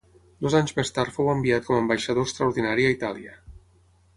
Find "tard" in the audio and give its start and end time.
0.95-1.13